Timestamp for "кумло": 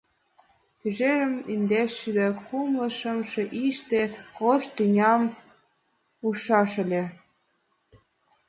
2.45-2.87